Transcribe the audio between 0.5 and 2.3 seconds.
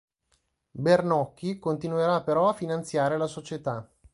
Bernocchi continuerà